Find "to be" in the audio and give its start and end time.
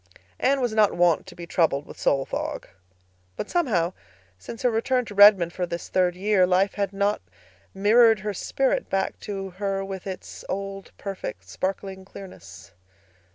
1.27-1.45